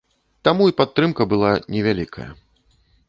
[0.47, 2.29] Таму і падтрымка была невялікая.